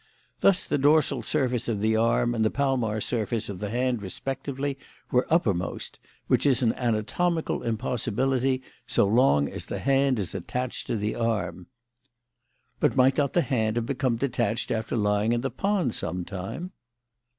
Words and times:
Thus 0.39 0.63
the 0.63 0.79
dorsal 0.79 1.21
surface 1.21 1.69
of 1.69 1.79
the 1.79 1.95
arm 1.95 2.33
and 2.33 2.43
the 2.43 2.49
palmar 2.49 2.99
surface 3.01 3.49
of 3.49 3.59
the 3.59 3.69
hand 3.69 4.01
respectively 4.01 4.79
were 5.11 5.27
uppermost, 5.31 5.99
which 6.25 6.43
is 6.47 6.63
an 6.63 6.73
anatomical 6.73 7.61
impossibility 7.61 8.63
so 8.87 9.05
long 9.05 9.47
as 9.47 9.67
the 9.67 9.77
hand 9.77 10.17
is 10.17 10.33
attached 10.33 10.87
to 10.87 10.97
the 10.97 11.13
arm." 11.13 11.67
"But 12.79 12.97
might 12.97 13.17
not 13.19 13.33
the 13.33 13.43
hand 13.43 13.75
have 13.75 13.85
become 13.85 14.15
detached 14.15 14.71
after 14.71 14.97
lying 14.97 15.33
in 15.33 15.41
the 15.41 15.51
pond 15.51 15.93
some 15.93 16.25
time?" 16.25 16.71